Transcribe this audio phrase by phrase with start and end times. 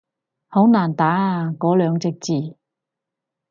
[0.47, 2.55] 好難打啊嗰兩隻字